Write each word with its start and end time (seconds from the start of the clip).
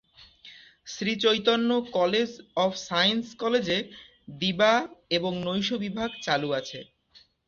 Sri Chaitanya 0.87 1.69
college 1.91 2.29
of 2.57 2.71
science 2.81 3.25
কলেজে 3.41 3.77
দিবা 4.35 4.73
এবং 5.17 5.31
নৈশ 5.47 5.69
বিভাগ 5.83 6.09
চালু 6.25 6.49
আছে। 6.59 6.79